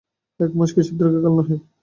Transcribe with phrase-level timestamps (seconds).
[0.39, 1.55] এক মাস কিছু দীর্ঘকাল নহে।